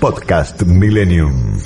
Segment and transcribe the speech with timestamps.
[0.00, 1.58] Podcast Millennium.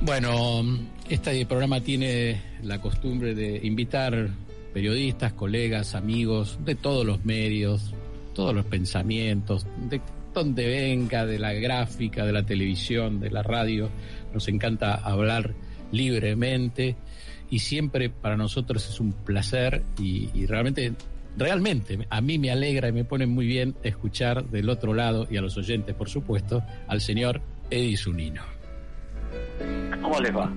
[0.00, 0.64] Bueno,
[1.08, 4.28] este programa tiene la costumbre de invitar
[4.74, 7.94] periodistas, colegas, amigos de todos los medios,
[8.34, 10.00] todos los pensamientos, de
[10.34, 13.88] donde venga, de la gráfica, de la televisión, de la radio.
[14.34, 15.54] Nos encanta hablar
[15.92, 16.96] libremente
[17.48, 20.94] y siempre para nosotros es un placer y, y realmente
[21.36, 25.36] realmente a mí me alegra y me pone muy bien escuchar del otro lado y
[25.36, 28.42] a los oyentes, por supuesto, al señor Eddie Zunino.
[30.02, 30.52] ¿Cómo les va?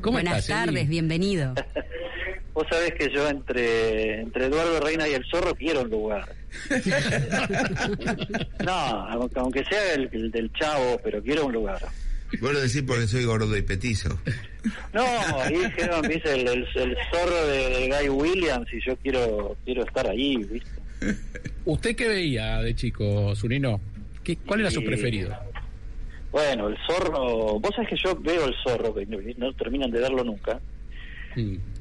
[0.00, 0.90] ¿Cómo Buenas estás, tardes, Eddie?
[0.90, 1.54] bienvenido.
[2.54, 6.28] Vos sabés que yo entre, entre Eduardo Reina y el zorro quiero un lugar.
[8.64, 11.80] no, aunque, aunque sea el, el del chavo, pero quiero un lugar.
[12.40, 14.18] Vos lo decís porque soy gordo y petizo.
[14.92, 15.04] No,
[15.40, 19.84] ahí dijeron, viste, el, el, el zorro de, de Guy Williams y yo quiero quiero
[19.84, 20.70] estar ahí, viste.
[21.64, 23.80] ¿Usted qué veía de chico, Zunino?
[24.22, 25.36] ¿Qué, ¿Cuál era su preferido?
[26.30, 30.00] Bueno, el zorro, vos sabés que yo veo el zorro, que no, no terminan de
[30.00, 30.60] verlo nunca,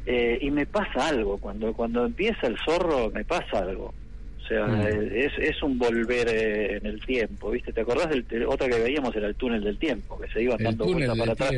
[0.06, 3.94] eh, y me pasa algo, cuando cuando empieza el zorro me pasa algo.
[4.52, 4.82] Sea, Mm.
[4.82, 7.72] eh, es, es un volver eh, en el tiempo, ¿viste?
[7.72, 10.66] ¿Te acordás del otra que veíamos era el túnel del tiempo, que se iban El
[10.66, 11.52] dando vueltas para atrás?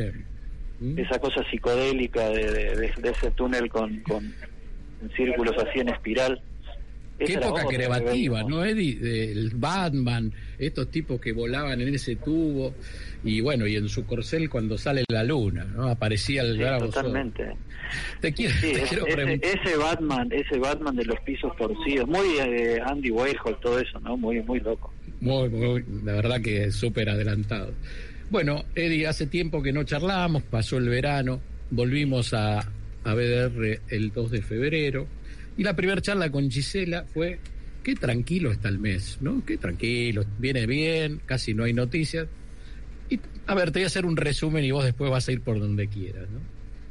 [0.78, 0.98] Mm.
[1.00, 4.32] Esa cosa psicodélica de, de- de- ese túnel con, con
[5.16, 6.40] círculos así en espiral.
[7.18, 8.42] Qué época creativa.
[8.42, 9.30] ¿no, Eddie?
[9.32, 12.74] El Batman, estos tipos que volaban en ese tubo,
[13.22, 15.88] y bueno, y en su corcel cuando sale la luna, ¿no?
[15.88, 16.90] Aparecía el Sí, bravo sol.
[16.92, 17.44] totalmente.
[18.20, 19.50] Te quiero, Sí, te es- quiero ese, preguntar.
[19.64, 24.16] ese Batman, ese Batman de los pisos torcidos, muy eh, Andy Warhol, todo eso, ¿no?
[24.16, 24.92] Muy, muy loco.
[25.20, 27.72] Muy, muy, la verdad que súper adelantado.
[28.30, 32.58] Bueno, Eddie, hace tiempo que no charlábamos, pasó el verano, volvimos a,
[33.04, 35.06] a BDR el 2 de febrero,
[35.56, 37.38] y la primera charla con Gisela fue,
[37.82, 39.44] qué tranquilo está el mes, ¿no?
[39.44, 42.26] Qué tranquilo, viene bien, casi no hay noticias.
[43.08, 45.40] Y, a ver, te voy a hacer un resumen y vos después vas a ir
[45.42, 46.40] por donde quieras, ¿no?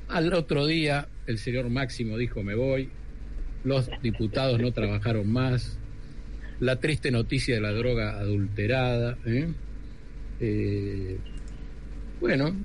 [0.07, 2.90] Al otro día, el señor Máximo dijo, me voy,
[3.63, 5.78] los diputados no trabajaron más,
[6.59, 9.47] la triste noticia de la droga adulterada, ¿eh?
[10.40, 11.18] Eh,
[12.19, 12.56] bueno,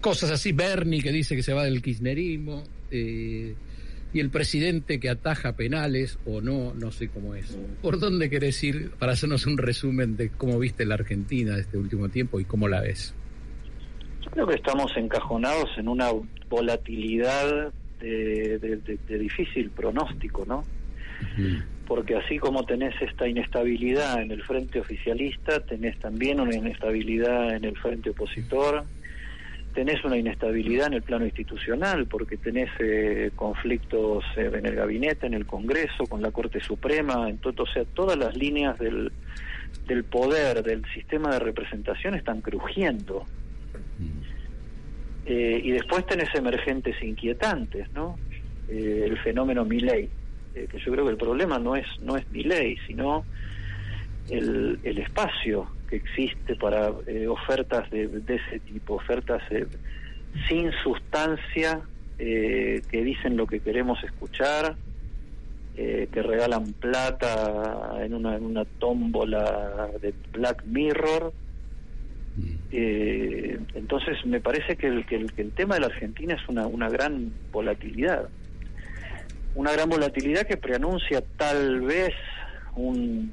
[0.00, 3.54] cosas así, Bernie que dice que se va del kirchnerismo, eh,
[4.16, 7.58] y el presidente que ataja penales o no, no sé cómo es.
[7.82, 11.76] ¿Por dónde querés ir para hacernos un resumen de cómo viste la Argentina de este
[11.76, 13.14] último tiempo y cómo la ves?
[14.24, 16.08] Yo creo que estamos encajonados en una
[16.48, 20.64] volatilidad de, de- de- de difícil pronóstico, ¿no?
[21.86, 27.64] Porque así como tenés esta inestabilidad en el frente oficialista, tenés también una inestabilidad en
[27.64, 28.84] el frente opositor,
[29.76, 35.26] tenés una inestabilidad en el plano institucional, porque tenés eh, conflictos eh, en el gabinete,
[35.26, 39.12] en el Congreso, con la Corte Suprema, en todo, o sea, todas las líneas del,
[39.86, 43.26] del poder, del sistema de representación están crujiendo.
[45.26, 48.16] Eh, y después tenés emergentes inquietantes, ¿no?
[48.70, 50.08] Eh, el fenómeno Milley,
[50.54, 53.26] que yo creo que el problema no es no es Milley, sino
[54.30, 59.66] el, el espacio que existe para eh, ofertas de, de ese tipo, ofertas eh,
[60.48, 61.80] sin sustancia,
[62.18, 64.76] eh, que dicen lo que queremos escuchar,
[65.76, 71.32] eh, que regalan plata en una, en una tómbola de Black Mirror.
[72.72, 76.48] Eh, entonces me parece que el, que, el, que el tema de la Argentina es
[76.48, 78.28] una, una gran volatilidad.
[79.54, 82.14] Una gran volatilidad que preanuncia tal vez
[82.74, 83.32] un,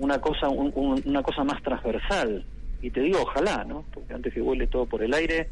[0.00, 2.44] una cosa un- un- una cosa más transversal.
[2.82, 3.84] Y te digo ojalá, ¿no?
[3.92, 5.48] Porque antes que vuele todo por el aire,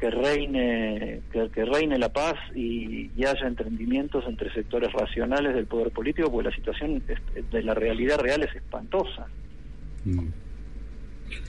[0.00, 5.66] que reine que, que reine la paz y, y haya entendimientos entre sectores racionales del
[5.66, 9.26] poder político, porque la situación es- de la realidad real es espantosa.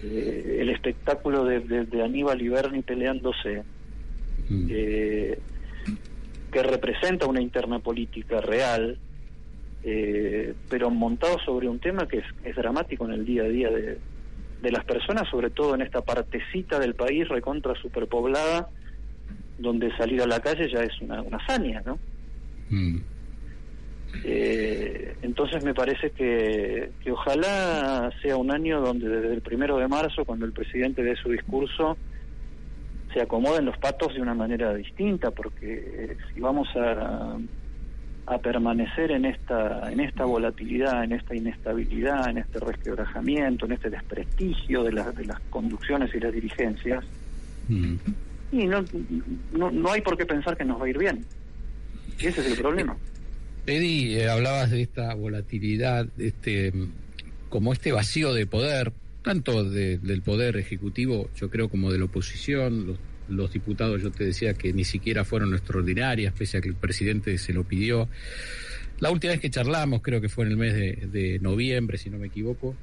[0.03, 3.63] Eh, el espectáculo de, de- de Aníbal y Bernie peleándose,
[4.69, 5.39] eh,
[6.51, 8.97] que representa una interna política real,
[9.83, 13.69] eh, pero montado sobre un tema que es, es dramático en el día a día
[13.69, 13.97] de,
[14.61, 18.69] de las personas, sobre todo en esta partecita del país recontra superpoblada,
[19.57, 21.99] donde salir a la calle ya es una, una hazaña, ¿no?
[22.69, 22.97] Mm.
[24.23, 29.87] Eh, entonces me parece que, que ojalá sea un año donde desde el primero de
[29.87, 31.97] marzo, cuando el presidente dé su discurso,
[33.13, 37.37] se acomoden los patos de una manera distinta, porque eh, si vamos a,
[38.29, 43.89] a permanecer en esta, en esta volatilidad, en esta inestabilidad, en este resquebrajamiento, en este
[43.89, 47.03] desprestigio de, las de las conducciones y las dirigencias,
[47.67, 47.95] Mm.
[48.51, 48.83] y no,
[49.53, 51.23] no, no hay por qué pensar que nos va a ir bien.
[52.19, 52.97] Y ese es el problema.
[53.67, 56.73] Eddie, eh, hablabas de esta volatilidad, este,
[57.49, 58.91] como este vacío de poder,
[59.23, 62.87] tanto de- del poder ejecutivo, yo creo, como de la oposición.
[62.87, 62.97] Los,
[63.29, 67.37] los diputados, yo te decía que ni siquiera fueron extraordinarias, pese a que el presidente
[67.37, 68.09] se lo pidió.
[68.99, 72.17] La última vez que charlamos, creo que fue en el mes de, noviembre, si no
[72.17, 72.75] me equivoco,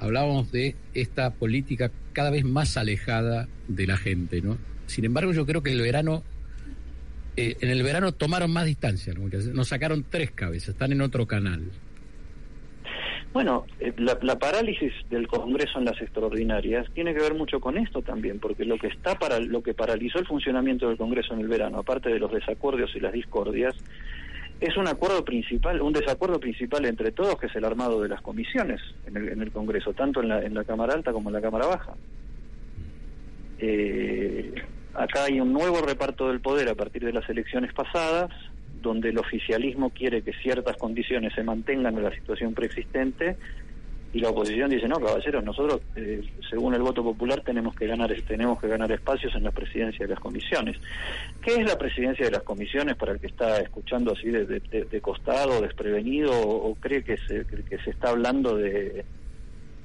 [0.00, 4.58] hablábamos de esta política cada vez más alejada de la gente, ¿no?
[4.86, 6.24] Sin embargo, yo creo que el verano
[7.36, 11.70] eh, en el verano tomaron más distancia, nos sacaron tres cabezas, están en otro canal.
[13.34, 18.00] Bueno, eh, la, parálisis del Congreso en las extraordinarias tiene que ver mucho con esto
[18.00, 21.48] también, porque lo que está para lo que paralizó el funcionamiento del Congreso en el
[21.48, 23.74] verano, aparte de los desacuerdos y las discordias,
[24.60, 28.22] es un acuerdo principal, un desacuerdo principal entre todos, que es el armado de las
[28.22, 31.32] comisiones en el, en el Congreso, tanto en la, en la Cámara Alta como en
[31.32, 31.94] la Cámara Baja.
[33.58, 34.54] Eh,
[34.94, 38.30] acá hay un nuevo reparto del poder a partir de las elecciones pasadas,
[38.84, 43.36] donde el oficialismo quiere que ciertas condiciones se mantengan en la situación preexistente
[44.12, 48.14] y la oposición dice no caballeros nosotros eh, según el voto popular tenemos que ganar
[48.28, 50.76] tenemos que ganar espacios en la presidencia de las comisiones
[51.42, 55.00] qué es la presidencia de las comisiones para el que está escuchando así de, de-
[55.00, 59.04] costado desprevenido o, o cree que se que, se está hablando de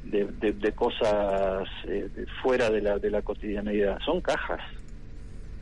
[0.03, 2.07] de, cosas eh,
[2.43, 4.61] fuera de la de la cotidianeidad son cajas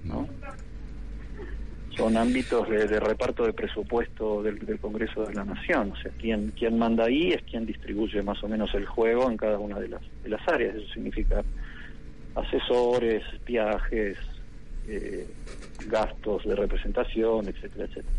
[0.03, 0.27] ¿no?
[1.97, 5.91] Son ámbitos de, reparto de presupuesto del, Congreso de la Nación.
[5.91, 9.35] O sea, quien, quien manda ahí es quien distribuye más o menos el juego en
[9.35, 10.75] cada una de las, de las áreas.
[10.75, 11.43] Eso significa
[12.35, 14.17] asesores, viajes,
[14.87, 15.27] eh,
[15.87, 18.15] gastos de representación, etcétera, etcétera.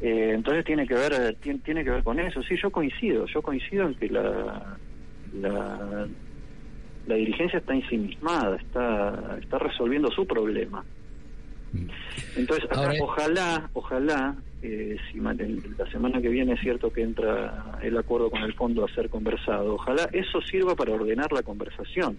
[0.00, 2.42] Eh, entonces tiene que ver tiene, tiene que ver con eso.
[2.42, 3.26] Sí, yo coincido.
[3.26, 4.76] Yo coincido en que la,
[5.40, 6.08] la,
[7.06, 10.84] la dirigencia está ensimismada, está, está resolviendo su problema.
[12.36, 17.96] Entonces, Ahora- ojalá, ojalá, eh, si la semana que viene es cierto que entra el
[17.96, 22.18] acuerdo con el fondo a ser conversado, ojalá eso sirva para ordenar la conversación.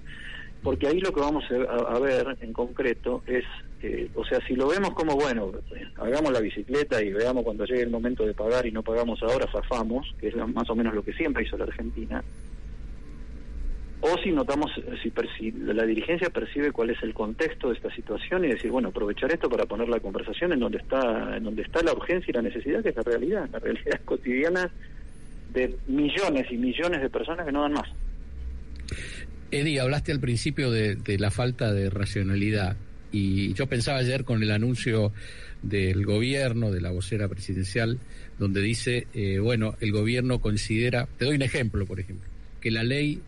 [0.62, 3.44] Porque ahí lo que vamos a, a ver en concreto es,
[3.82, 5.52] eh, o sea, si lo vemos como, bueno,
[5.98, 9.46] hagamos la bicicleta y veamos cuando llegue el momento de pagar y no pagamos ahora,
[9.52, 12.24] zafamos, que es más o menos lo que siempre hizo la Argentina,
[14.06, 18.44] o si notamos, eh, si, la dirigencia percibe cuál es el contexto de esta situación
[18.44, 21.82] y decir, bueno, aprovechar esto para poner la conversación en donde está, en donde está
[21.82, 24.70] la urgencia y la necesidad, que es la realidad, la realidad cotidiana
[25.54, 27.90] de millones y millones de personas que no dan más.
[29.52, 32.76] Eddie, hablaste al principio de, de la falta de racionalidad
[33.14, 35.14] y yo pensaba ayer con el anuncio
[35.62, 38.00] del gobierno, de la vocera presidencial,
[38.38, 42.28] donde dice, eh, bueno, el gobierno considera, te doy un ejemplo, por ejemplo,
[42.60, 43.22] que la ley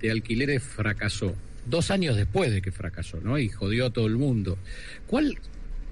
[0.00, 1.34] de alquileres fracasó,
[1.66, 3.38] dos años después de que fracasó, ¿no?
[3.38, 4.58] Y jodió a todo el mundo.
[5.06, 5.38] ¿Cuál,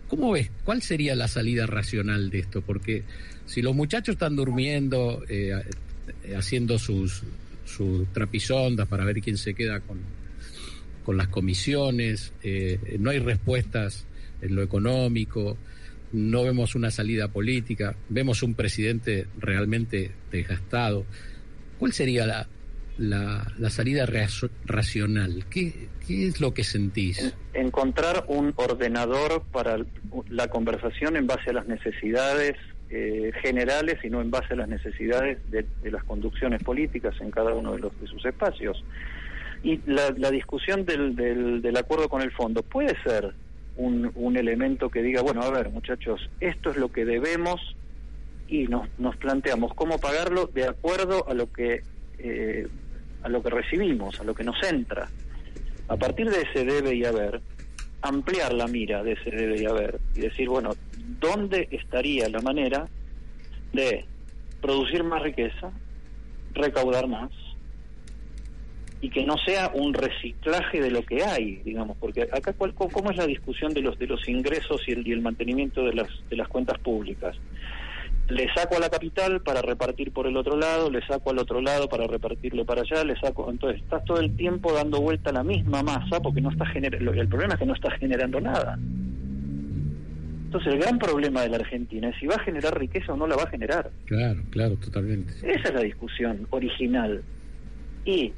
[0.09, 0.51] ¿Cómo ves?
[0.65, 2.63] ¿Cuál sería la salida racional de esto?
[2.63, 3.03] Porque
[3.47, 5.63] si los muchachos están durmiendo, eh,
[6.25, 7.23] eh, haciendo sus,
[7.65, 9.99] sus trapisondas para ver quién se queda con,
[11.05, 14.07] con las comisiones, eh, no hay respuestas
[14.41, 15.57] en lo económico,
[16.13, 21.05] no vemos una salida política, vemos un presidente realmente desgastado.
[21.79, 22.49] ¿Cuál sería la,
[22.99, 24.07] la, la salida
[24.67, 25.45] racional?
[25.51, 27.35] ¿Qué, ¿Qué es lo que sentís?
[27.55, 29.79] encontrar un ordenador para
[30.29, 32.55] la conversación en base a las necesidades
[32.91, 37.31] eh, generales y no en base a las necesidades de, de las conducciones políticas en
[37.31, 38.85] cada uno de, los, de sus espacios.
[39.63, 43.33] Y la, la discusión del, del, del acuerdo con el fondo puede ser
[43.77, 47.75] un, un elemento que diga, bueno, a ver, muchachos, esto es lo que debemos
[48.49, 51.83] y nos, nos planteamos cómo pagarlo de acuerdo a lo que
[52.19, 52.69] eh,
[53.23, 55.09] a lo que recibimos, a lo que nos entra.
[55.89, 57.41] A partir de ese debe y haber,
[58.03, 60.71] ampliar la mira de ese debe y haber y decir, bueno,
[61.21, 62.89] ¿dónde estaría la manera
[63.73, 64.05] de
[64.61, 65.71] producir más riqueza,
[66.55, 67.31] recaudar más
[69.01, 73.11] y que no sea un reciclaje de lo que hay, digamos, porque acá cuál, cómo
[73.11, 76.09] es la discusión de los de los ingresos y el, y el mantenimiento de las
[76.31, 77.37] de las cuentas públicas.
[78.29, 81.61] Le saco a la capital para repartir por el otro lado, le saco al otro
[81.61, 85.33] lado para repartirle para allá, le saco, entonces estás todo el tiempo dando vuelta a
[85.33, 88.79] la misma masa porque no está generando, el problema es que no está generando nada.
[90.47, 93.29] Entonces el gran problema de la Argentina es si va a generar riqueza o no
[93.29, 93.91] la va a generar.
[94.07, 95.33] Claro, claro, totalmente.
[95.43, 97.23] Esa es la discusión original.
[98.05, 98.33] Y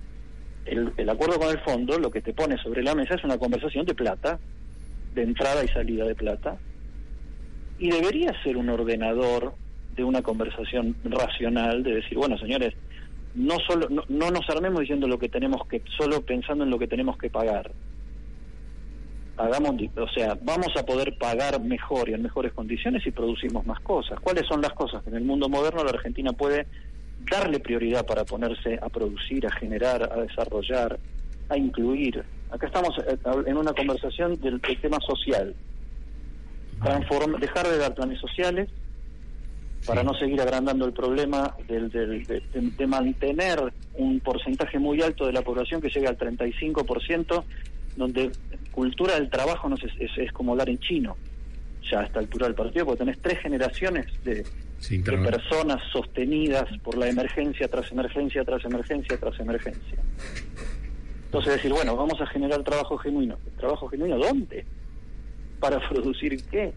[0.66, 3.38] el, el acuerdo con el fondo lo que te pone sobre la mesa es una
[3.38, 4.38] conversación de plata,
[5.14, 6.57] de entrada y salida de plata,
[7.78, 9.54] y debería ser un ordenador
[9.98, 12.72] de una conversación racional, de decir, bueno, señores,
[13.34, 16.78] no solo no, no nos armemos diciendo lo que tenemos que solo pensando en lo
[16.78, 17.72] que tenemos que pagar.
[19.36, 23.80] Hagamos o sea vamos a poder pagar mejor y en mejores condiciones y producimos más
[23.80, 24.18] cosas.
[24.20, 26.66] Cuáles son las cosas que en el mundo moderno la Argentina puede
[27.30, 30.98] darle prioridad para ponerse a producir a generar a desarrollar
[31.48, 35.54] a incluir acá estamos eh, en una conversación del, del tema social.
[36.82, 38.68] Transform, dejar de dar planes sociales
[39.87, 45.26] para no seguir agrandando el problema del, del, de, de, mantener un porcentaje muy alto
[45.26, 47.44] de la población que llegue al 35%,
[47.97, 48.30] donde
[48.73, 51.16] cultura del trabajo no es, es, es como hablar en chino,
[51.90, 54.44] ya a esta altura del partido, porque tenés tres generaciones de,
[54.88, 59.99] de personas sostenidas por la emergencia tras emergencia, tras emergencia, tras emergencia.
[61.25, 63.38] Entonces decir, bueno, vamos a generar trabajo genuino.
[63.58, 64.64] ¿Trabajo genuino dónde?
[65.61, 66.73] ¿Para producir qué?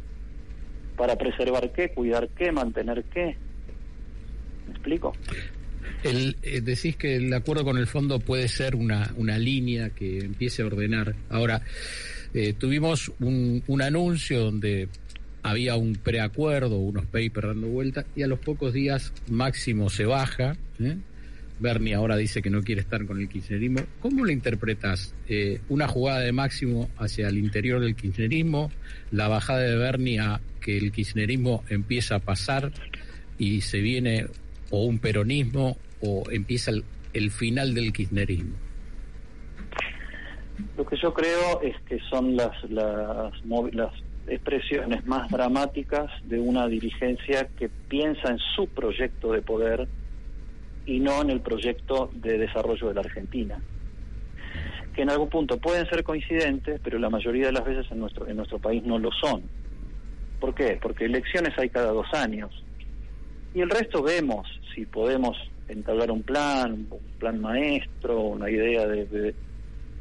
[0.96, 3.36] Para preservar qué, cuidar qué, mantener qué.
[4.68, 5.14] ¿Me explico?
[6.04, 10.20] El, eh, decís que el acuerdo con el fondo puede ser una, una línea que
[10.20, 11.16] empiece a ordenar.
[11.30, 11.62] Ahora,
[12.34, 14.88] eh, tuvimos un, un anuncio donde
[15.44, 20.56] había un preacuerdo, unos papers dando vuelta, y a los pocos días Máximo se baja.
[20.80, 20.98] ¿eh?
[21.62, 23.82] Bernie ahora dice que no quiere estar con el kirchnerismo.
[24.02, 25.14] ¿Cómo lo interpretas?
[25.30, 28.72] Eh, ¿Una jugada de Máximo hacia el interior del kirchnerismo?
[29.12, 32.72] ¿La bajada de Bernie a que el kirchnerismo empieza a pasar
[33.38, 34.26] y se viene
[34.72, 38.56] o un peronismo o empieza el, el final del kirchnerismo?
[40.78, 43.34] Lo que yo creo es que son las, las,
[43.74, 43.94] las
[44.28, 49.88] expresiones más dramáticas de una dirigencia que piensa en su proyecto de poder
[50.86, 53.62] y no en el proyecto de desarrollo de la Argentina
[54.94, 58.28] que en algún punto pueden ser coincidentes, pero la mayoría de las veces en nuestro
[58.28, 59.44] en nuestro país no lo son.
[60.40, 60.78] ¿Por qué?
[60.82, 62.52] Porque elecciones hay cada dos años.
[63.54, 69.06] Y el resto vemos si podemos entablar un plan, un plan maestro, una idea de,
[69.06, 69.36] de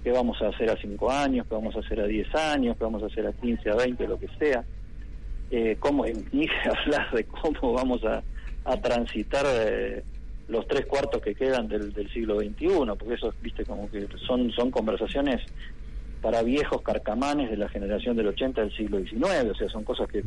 [0.02, 2.84] qué vamos a hacer a cinco años, qué vamos a hacer a diez años, qué
[2.84, 4.64] vamos a hacer a quince, a veinte, lo que sea.
[5.50, 8.22] Eh, cómo, ni hablar de cómo vamos a,
[8.64, 10.02] a transitar eh,
[10.50, 14.50] los tres cuartos que quedan del, del siglo XXI, porque eso, viste, como que son,
[14.52, 15.40] son conversaciones
[16.20, 20.08] para viejos carcamanes de la generación del 80 del siglo XIX, o sea, son cosas
[20.08, 20.22] que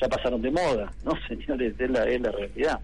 [0.00, 1.74] ya pasaron de moda, ¿no, señores?
[1.78, 2.80] Es la, es la realidad.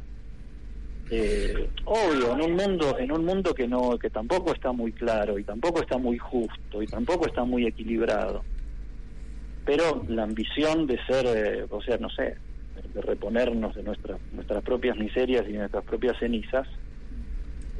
[1.10, 5.38] Eh, obvio, en un mundo, en un mundo que no, que tampoco está muy claro
[5.38, 8.44] y tampoco está muy justo y tampoco está muy equilibrado,
[9.64, 12.36] pero la ambición de ser, eh, o sea, no sé,
[12.94, 16.66] de reponernos de nuestras nuestras propias miserias y de nuestras propias cenizas.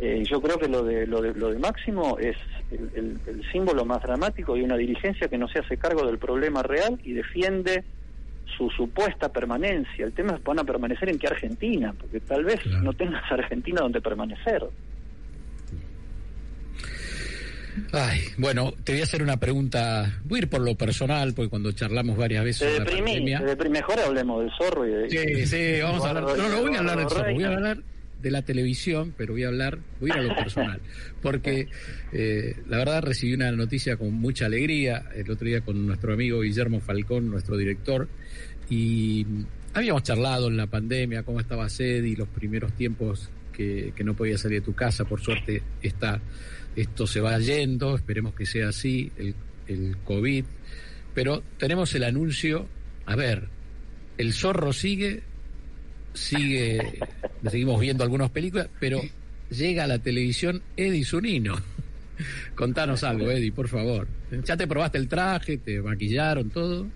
[0.01, 2.37] Eh, yo creo que lo de, lo de lo de Máximo es
[2.71, 6.19] el, el, el, símbolo más dramático de una dirigencia que no se hace cargo del
[6.19, 7.85] problema real y defiende
[8.57, 10.05] su supuesta permanencia.
[10.05, 12.83] El tema es van a permanecer en qué Argentina, porque tal vez claro.
[12.83, 14.69] no tengas Argentina donde permanecer.
[17.93, 20.21] Ay, bueno, te voy a hacer una pregunta.
[20.25, 22.69] Voy a ir por lo personal, porque cuando charlamos varias veces.
[22.69, 23.73] Te deprimí, pandemia, te deprimí.
[23.73, 25.11] mejor hablemos del zorro y de.
[25.11, 26.25] Sí, sí, vamos a hablar.
[26.25, 27.83] No, no voy a hablar del zorro, voy a hablar
[28.23, 30.81] de la televisión, pero voy a hablar, voy a ir a lo personal,
[31.23, 31.69] porque
[32.13, 36.41] eh, la verdad recibí una noticia con mucha alegría el otro día con nuestro amigo
[36.41, 38.09] Guillermo Falcón, nuestro director,
[38.69, 39.27] y
[39.73, 44.37] habíamos charlado en la pandemia, cómo estaba Sedi, los primeros tiempos que, que no podía
[44.37, 46.21] salir de tu casa, por suerte está
[46.81, 49.35] esto se va yendo, esperemos que sea así, el,
[49.67, 50.45] el COVID,
[51.15, 52.67] pero tenemos el anuncio,
[53.05, 53.49] a ver,
[54.17, 55.23] el zorro sigue,
[56.13, 57.01] sigue,
[57.51, 59.01] seguimos viendo algunas películas, pero
[59.51, 61.57] llega a la televisión Eddie Zunino.
[62.55, 64.07] Contanos algo, Eddie, por favor.
[64.45, 65.59] ¿Ya te probaste el traje?
[65.59, 66.87] ¿Te maquillaron todo?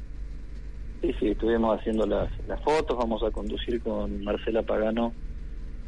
[1.01, 5.13] Sí, sí, estuvimos haciendo las, las fotos, vamos a conducir con Marcela Pagano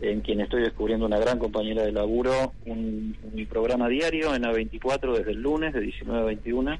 [0.00, 5.18] en quien estoy descubriendo una gran compañera de laburo, un, un programa diario en A24
[5.18, 6.78] desde el lunes de 19 a 21,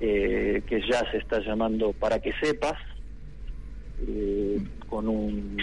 [0.00, 2.74] eh, que ya se está llamando Para que sepas,
[4.06, 5.56] eh, con un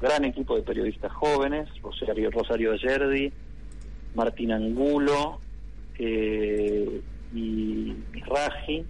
[0.00, 3.32] gran equipo de periodistas jóvenes, Rosario, Rosario Ayerdi,
[4.14, 5.40] Martín Angulo
[5.98, 7.00] eh,
[7.34, 7.94] y,
[8.26, 8.84] Raji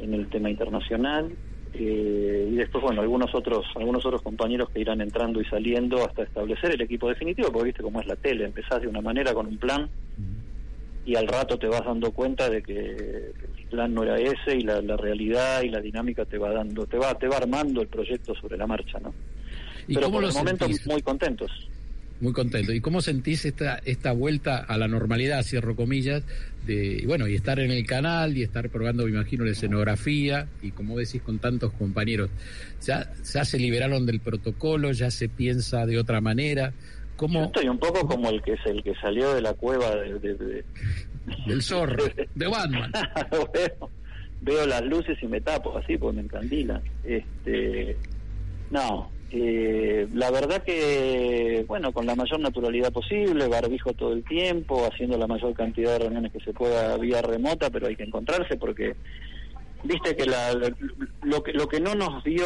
[0.00, 1.30] en el tema internacional
[1.74, 6.24] eh, y después bueno algunos otros algunos otros compañeros que irán entrando y saliendo hasta
[6.24, 9.46] establecer el equipo definitivo porque viste cómo es la tele empezás de una manera con
[9.46, 9.88] un plan
[11.06, 13.32] y al rato te vas dando cuenta de que
[13.70, 17.14] plan no era ese y la, realidad y la dinámica te va dando, te va,
[17.14, 19.14] te va armando el proyecto sobre la marcha, ¿no?
[19.86, 21.50] Pero por el momento muy contentos.
[22.20, 22.72] Muy contento.
[22.72, 26.22] ¿Y cómo sentís esta, esta vuelta a la normalidad, cierro comillas,
[26.66, 30.72] de, bueno, y estar en el canal y estar probando, me imagino, la escenografía y
[30.72, 32.30] como decís con tantos compañeros?
[32.84, 34.92] ¿Ya, ya se liberaron del protocolo?
[34.92, 36.74] ¿Ya se piensa de otra manera?
[37.28, 40.64] Yo estoy un poco como el que es el que salió de la cueva de,
[41.46, 42.90] del zorro, de Batman.
[44.40, 46.80] veo, las luces y me tapo así porque me encandila.
[47.04, 47.96] Este,
[48.70, 54.88] no, eh, la verdad que, bueno, con la mayor naturalidad posible, barbijo todo el tiempo,
[54.90, 58.56] haciendo la mayor cantidad de reuniones que se pueda vía remota, pero hay que encontrarse
[58.56, 58.96] porque
[59.84, 60.52] viste que la,
[61.22, 62.44] lo que lo que no nos dio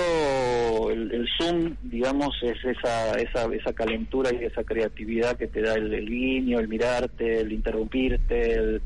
[0.91, 5.93] el, zoom digamos es esa esa esa calentura y esa creatividad que te da el,
[5.93, 8.83] el guiño el mirarte el interrumpirte el,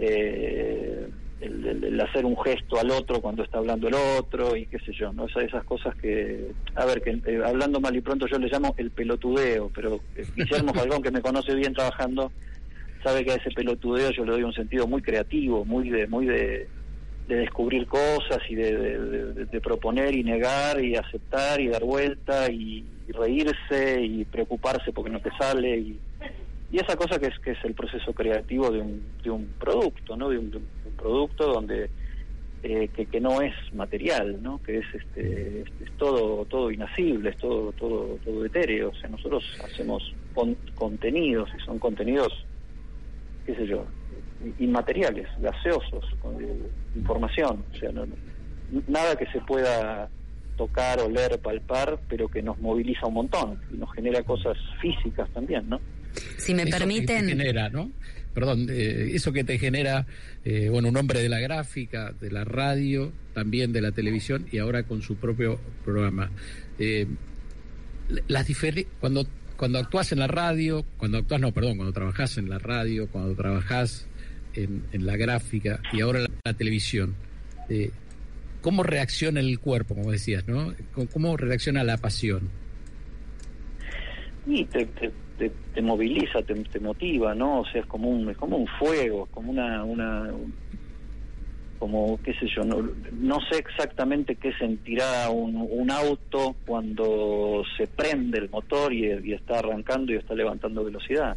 [0.00, 1.08] eh,
[1.40, 5.12] el, hacer un gesto al otro cuando está hablando el otro y qué sé yo
[5.12, 8.48] no esas, esas cosas que a ver que eh, hablando mal y pronto yo le
[8.48, 12.32] llamo el pelotudeo pero eh, Guillermo Falcón que me conoce bien trabajando
[13.02, 16.26] sabe que a ese pelotudeo yo le doy un sentido muy creativo muy de muy
[16.26, 16.68] de
[17.30, 24.00] de descubrir cosas y de, proponer y negar y aceptar y dar vuelta y, reírse
[24.02, 25.98] y preocuparse porque no te sale y,
[26.78, 30.28] esa cosa que es que es el proceso creativo de un, de un producto no
[30.28, 31.90] de un, producto donde
[32.62, 37.36] eh, que, que, no es material no que es este es, todo todo inasible es
[37.38, 38.90] todo todo todo etéreo.
[38.90, 40.14] O sea nosotros hacemos
[40.74, 42.46] contenidos y son contenidos
[43.46, 43.84] qué sé yo
[44.58, 46.36] inmateriales, gaseosos, con
[46.94, 47.90] información, o sea,
[48.88, 50.08] nada que se pueda
[50.56, 55.68] tocar, oler, palpar, pero que nos moviliza un montón y nos genera cosas físicas también,
[55.68, 55.80] ¿no?
[56.38, 57.28] Si me permiten...
[57.28, 57.90] genera, ¿no?
[58.34, 60.06] Perdón, eh, eso que te genera,
[60.44, 64.58] eh, bueno, un hombre de la gráfica, de la radio, también de la televisión y
[64.58, 66.30] ahora con su propio programa.
[66.78, 67.06] Eh,
[68.28, 68.46] las
[69.00, 69.26] cuando
[69.60, 73.34] cuando actúas en la radio, cuando actúas, no, perdón, cuando trabajas en la radio, cuando
[73.34, 74.08] trabajas
[74.54, 77.14] en, la gráfica y ahora en la, televisión,
[77.68, 77.90] eh,
[78.62, 80.72] ¿cómo reacciona el cuerpo, como decías, no?
[81.12, 82.48] ¿Cómo reacciona la pasión?
[84.46, 85.12] Y te, te,
[85.82, 87.60] moviliza, te, te, motiva, ¿no?
[87.60, 90.30] O sea, es como un, es como un fuego, como una, una
[91.78, 98.50] como, qué sé yo, no, sé exactamente qué sentirá un, auto cuando se prende el
[98.50, 101.36] motor y, y está arrancando y está levantando velocidad.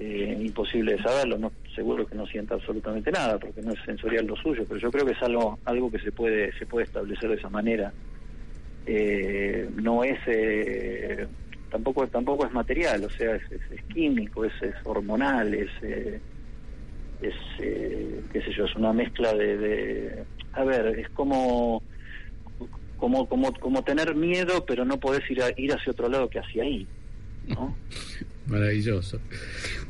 [0.00, 4.26] Eh, imposible de saberlo, no seguro que no sienta absolutamente nada porque no es sensorial
[4.26, 7.28] lo suyo, pero yo creo que es algo algo que se puede se puede establecer
[7.30, 7.92] de esa manera.
[8.86, 11.26] Eh, no es eh,
[11.70, 15.70] tampoco tampoco es material, o sea, es, es, químico, es, es, hormonal, es
[17.20, 21.82] es qué sé yo, es una mezcla de, de a ver, es como
[22.96, 26.38] como como como tener miedo, pero no podés ir a, ir hacia otro lado que
[26.38, 26.86] hacia ahí,
[27.46, 27.76] ¿no?
[28.48, 29.20] Maravilloso.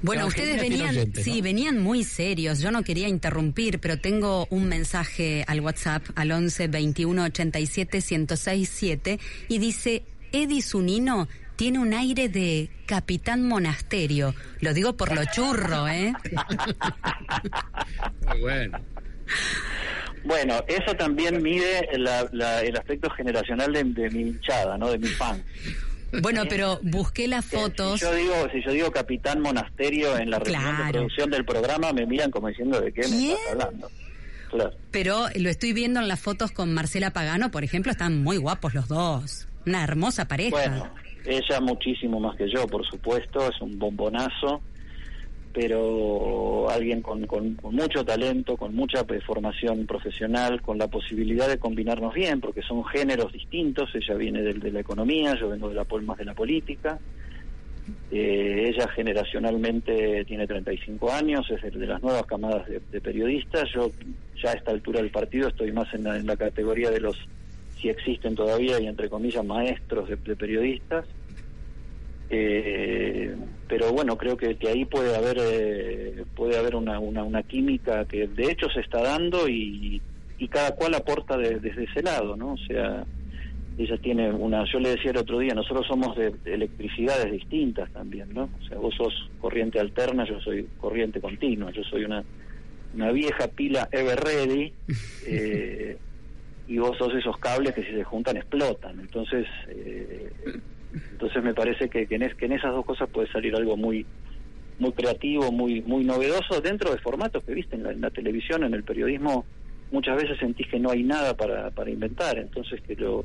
[0.03, 2.59] Bueno, ustedes venían, sí, venían muy serios.
[2.59, 8.69] Yo no quería interrumpir, pero tengo un mensaje al WhatsApp al 11 21 87 106
[8.69, 10.03] 7 y dice
[10.61, 14.33] Zunino tiene un aire de capitán monasterio.
[14.61, 16.13] Lo digo por lo churro, ¿eh?
[18.29, 18.79] Muy bueno.
[20.25, 24.93] Bueno, eso también mide el aspecto generacional de, de mi hinchada, ¿no?
[24.93, 25.43] De mi fan.
[26.23, 27.99] Bueno, pero busqué las fotos.
[27.99, 30.55] Si yo digo, si yo digo Capitán Monasterio en la de
[30.93, 33.91] producción del programa, me miran como diciendo de qué me estás hablando.
[34.49, 34.77] Claro.
[34.93, 38.75] Pero lo estoy viendo en las fotos con Marcela Pagano, por ejemplo, están muy guapos
[38.75, 39.49] los dos.
[39.67, 40.51] Una hermosa pareja.
[40.51, 44.63] Bueno, ella muchísimo más que yo, por supuesto, es un bombonazo
[45.53, 52.15] pero alguien con, con, mucho talento, con mucha formación profesional, con la posibilidad de combinarnos
[52.15, 56.19] bien, porque son géneros distintos, ella viene de, la economía, yo vengo de la más
[56.19, 57.01] de la política,
[58.13, 63.91] eh, ella generacionalmente tiene 35 años, es de, las nuevas camadas de, periodistas, yo
[64.41, 67.17] ya a esta altura del partido estoy más en la, categoría de los,
[67.81, 71.07] si existen todavía, y entre comillas, maestros de periodistas,
[72.31, 73.35] eh,
[73.67, 78.05] pero bueno creo que, que ahí puede haber eh, puede haber una, una, una, química
[78.05, 80.03] que de hecho se está dando y,
[80.39, 83.05] y cada cual aporta desde ese lado no o sea
[83.79, 88.29] ella tiene una yo le decía el otro día nosotros somos de, electricidades distintas también
[88.35, 92.23] no o sea vos sos corriente alterna yo soy corriente continua yo soy una
[92.95, 94.73] una vieja pila ever ready
[95.27, 95.97] eh,
[96.69, 99.01] y vos sos esos cables que si se juntan explotan.
[99.01, 100.31] Entonces eh,
[101.13, 104.07] entonces me parece que, en, esas dos cosas puede salir algo muy
[104.79, 108.85] muy creativo, muy muy novedoso dentro de formatos que viste en la, televisión, en el
[108.85, 109.45] periodismo,
[109.91, 113.25] muchas veces sentís que no hay nada para, para inventar, entonces que lo,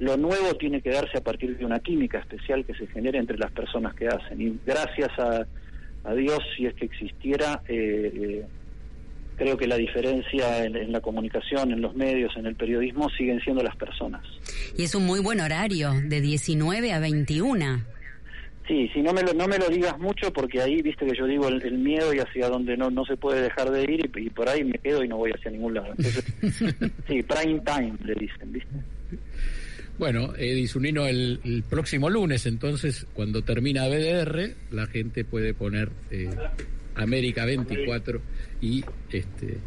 [0.00, 3.38] lo nuevo tiene que darse a partir de una química especial que se genere entre
[3.38, 4.40] las personas que hacen.
[4.40, 5.46] Y gracias a,
[6.04, 8.46] a Dios, si es que existiera, eh, eh,
[9.36, 13.62] creo que la diferencia en, la comunicación, en los medios, en el periodismo, siguen siendo
[13.62, 14.22] las personas.
[14.76, 17.82] Y es un muy buen horario, de 19 a 21.
[18.66, 21.26] Sí, si no me lo, no me lo digas mucho porque ahí viste que yo
[21.26, 24.48] digo el, miedo y hacia donde no, no se puede dejar de ir y, por
[24.48, 25.88] ahí me quedo y no voy hacia ningún lado.
[25.98, 26.24] Entonces,
[27.08, 28.74] sí, prime time le dicen, ¿viste?
[29.98, 36.30] Bueno, Edisonino el, el próximo lunes, entonces, cuando termina BDR, la gente puede poner eh,
[36.94, 38.20] América 24
[38.60, 39.58] y este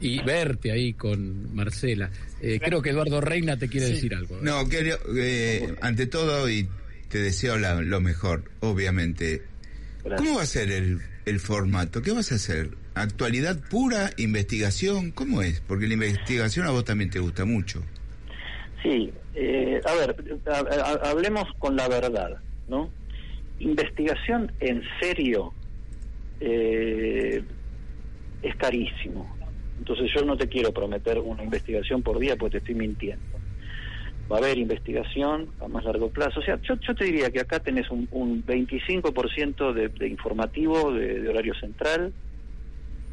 [0.00, 2.10] y verte ahí con Marcela.
[2.40, 4.38] Eh, creo que Eduardo Reina te quiere decir algo.
[4.40, 6.68] No, quiero, eh, ante todo y
[7.08, 9.42] te deseo lo mejor, obviamente.
[10.16, 12.00] ¿Cómo va a ser el, el formato?
[12.00, 12.70] ¿Qué vas a hacer?
[12.94, 14.10] ¿Actualidad pura?
[14.16, 15.10] ¿Investigación?
[15.10, 15.60] ¿Cómo es?
[15.60, 17.82] Porque la investigación a vos también te gusta mucho.
[18.82, 20.16] Sí, eh, a ver,
[21.02, 22.90] hablemos con la verdad, ¿no?
[23.58, 25.52] Investigación en serio
[26.40, 27.42] eh,
[28.42, 29.36] es carísimo.
[29.78, 33.36] Entonces yo no te quiero prometer una investigación por día porque te estoy mintiendo
[34.30, 36.40] va a haber investigación a más largo plazo.
[36.40, 40.92] O sea, yo, yo te diría que acá tenés un, un 25% de, de informativo
[40.92, 42.12] de, horario central,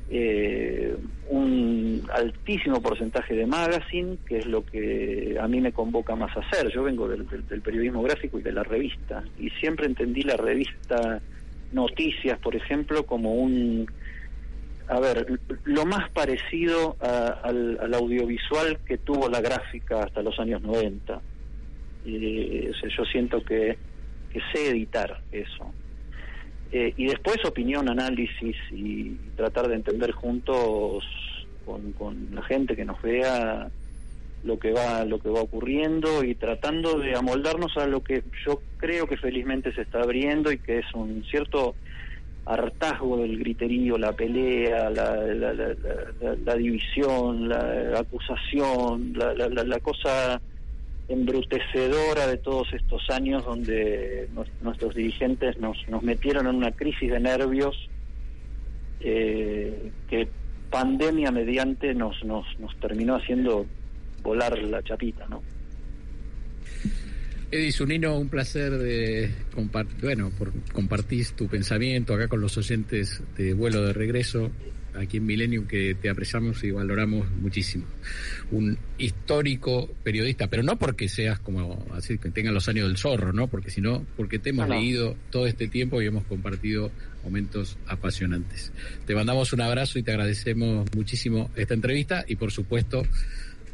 [0.10, 0.96] eh,
[1.30, 6.42] un altísimo porcentaje de magazine, que es lo que a mí me convoca más a
[6.42, 6.72] hacer.
[6.72, 11.22] Yo vengo del, del periodismo gráfico y de la revista, y siempre entendí la revista
[11.74, 13.88] Noticias, por ejemplo, como un
[14.88, 21.22] a ver, lo más parecido al, audiovisual que tuvo la gráfica hasta los años 90.
[22.06, 23.78] Eh, yo siento que,
[24.52, 25.72] sé editar eso.
[26.72, 31.04] Eh, y después opinión, análisis y tratar de entender juntos
[31.66, 33.70] con, la gente que nos vea
[34.44, 38.62] lo que va lo que va ocurriendo y tratando de amoldarnos a lo que yo
[38.78, 41.76] creo que felizmente se está abriendo y que es un cierto
[42.46, 50.42] hartazgo del griterío, la pelea, la, la, división, la acusación, la, cosa
[51.08, 54.28] embrutecedora de todos estos años donde
[54.62, 57.90] nuestros dirigentes nos, nos metieron en una crisis de nervios
[59.00, 60.28] eh, que
[60.70, 63.66] pandemia mediante nos, nos, nos terminó haciendo
[64.24, 65.44] volar la chapita, ¿no?
[67.52, 73.22] Edis Unino, un placer de compartir, bueno, por compartir tu pensamiento acá con los oyentes
[73.38, 74.50] de vuelo de regreso
[74.96, 77.86] aquí en Millennium que te apreciamos y valoramos muchísimo.
[78.52, 83.34] Un histórico periodista, pero no porque seas como así que tenga los años del zorro,
[83.34, 83.48] ¿no?
[83.48, 86.92] Porque sino porque te hemos leído todo este tiempo y hemos compartido
[87.24, 88.74] momentos apasionantes.
[89.06, 93.04] Te mandamos un abrazo y te agradecemos muchísimo esta entrevista y por supuesto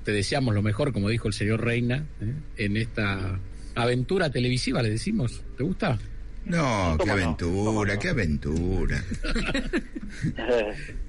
[0.10, 2.34] te deseamos lo mejor, como dijo el señor Reina, ¿eh?
[2.58, 3.39] en esta
[3.76, 5.43] aventura televisiva, le decimos.
[5.56, 6.00] ¿Te gusta?
[6.45, 9.04] No, qué aventura, qué aventura.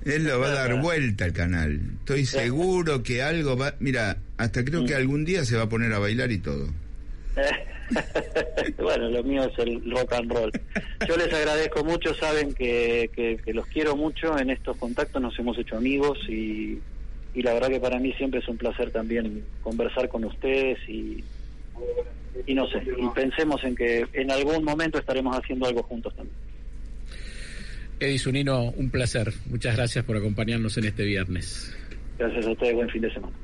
[0.04, 1.80] Él lo va a dar vuelta al canal.
[2.00, 3.74] Estoy seguro que algo va...
[3.80, 6.68] Mira, hasta creo que algún día se va a poner a bailar y todo.
[8.78, 10.52] bueno, lo mío es el rock and roll.
[11.08, 15.56] Yo les agradezco mucho, saben que, que, los quiero mucho, en estos contactos nos hemos
[15.56, 16.80] hecho amigos y,
[17.34, 21.22] y la verdad que para mí siempre es un placer también conversar con ustedes y,
[22.46, 26.36] y no sé, y pensemos en que en algún momento estaremos haciendo algo juntos también.
[28.00, 29.32] Edison Unino, un placer.
[29.46, 31.76] Muchas gracias por acompañarnos en este viernes.
[32.18, 33.36] Gracias a ustedes, buen fin de semana.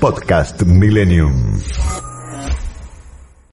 [0.00, 1.60] Podcast Millennium.